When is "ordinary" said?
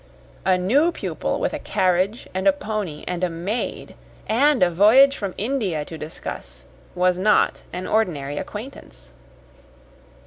7.85-8.37